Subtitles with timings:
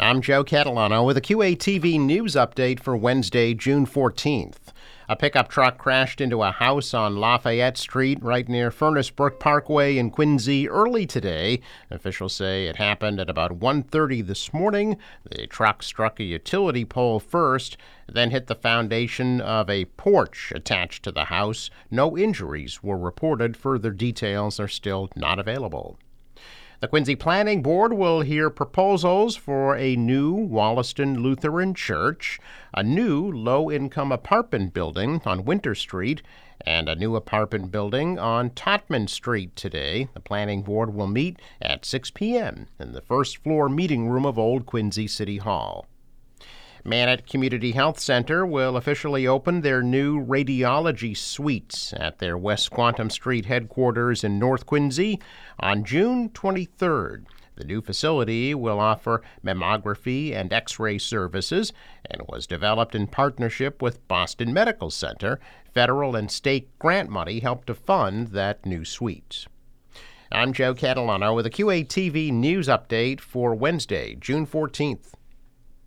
[0.00, 4.72] I'm Joe Catalano with a QATV news update for Wednesday, June 14th.
[5.08, 9.96] A pickup truck crashed into a house on Lafayette Street right near Furnace Brook Parkway
[9.96, 11.60] in Quincy early today.
[11.92, 14.96] Officials say it happened at about 1:30 this morning.
[15.30, 17.76] The truck struck a utility pole first,
[18.08, 21.70] then hit the foundation of a porch attached to the house.
[21.88, 23.56] No injuries were reported.
[23.56, 25.98] Further details are still not available.
[26.80, 32.40] The Quincy Planning Board will hear proposals for a new Wollaston Lutheran Church,
[32.74, 36.20] a new low income apartment building on Winter Street,
[36.66, 40.08] and a new apartment building on Totman Street today.
[40.14, 42.66] The Planning Board will meet at 6 p.m.
[42.80, 45.86] in the first floor meeting room of Old Quincy City Hall.
[46.86, 53.10] Manet Community Health Center will officially open their new radiology suites at their West Squantum
[53.10, 55.18] Street headquarters in North Quincy
[55.58, 57.24] on June 23rd.
[57.56, 61.72] The new facility will offer mammography and x ray services
[62.04, 65.40] and was developed in partnership with Boston Medical Center.
[65.72, 69.46] Federal and state grant money helped to fund that new suite.
[70.30, 75.14] I'm Joe Catalano with a QATV news update for Wednesday, June 14th.